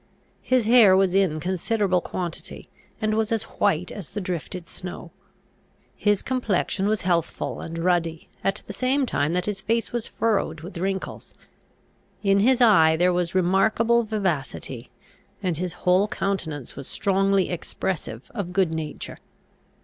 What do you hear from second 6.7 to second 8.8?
was healthful and ruddy, at the